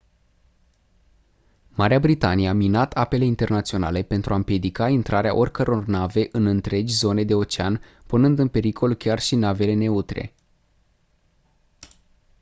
marea 1.69 1.99
britanie 1.99 2.47
a 2.49 2.53
minat 2.53 2.93
apele 2.93 3.25
internaționale 3.25 4.03
pentru 4.03 4.33
a 4.33 4.35
împiedica 4.35 4.89
intrarea 4.89 5.35
oricăror 5.35 5.85
nave 5.85 6.27
în 6.31 6.45
întregi 6.45 6.93
zone 6.93 7.23
de 7.23 7.33
ocean 7.35 7.81
punând 8.07 8.39
în 8.39 8.47
pericol 8.47 8.93
chiar 8.95 9.19
și 9.19 9.35
navele 9.35 9.73
neutre 9.73 10.35